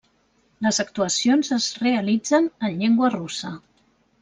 Les 0.65 0.79
actuacions 0.83 1.51
es 1.59 1.67
realitzen 1.85 2.49
en 2.71 2.83
llengua 2.83 3.13
russa. 3.19 3.55